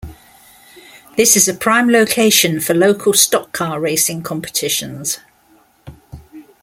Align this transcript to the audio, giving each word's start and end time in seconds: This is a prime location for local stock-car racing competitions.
This 1.15 1.37
is 1.37 1.47
a 1.47 1.53
prime 1.53 1.87
location 1.91 2.59
for 2.59 2.73
local 2.73 3.13
stock-car 3.13 3.79
racing 3.79 4.23
competitions. 4.23 5.19